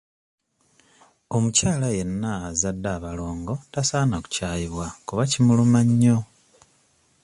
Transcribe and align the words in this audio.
Omukyala 1.35 1.87
yenna 1.97 2.31
azadde 2.49 2.89
abalongo 2.97 3.53
tasaana 3.73 4.15
kukyayibwa 4.23 4.85
kuba 5.07 5.23
kimuluma 5.31 5.79
nnyo. 5.87 6.17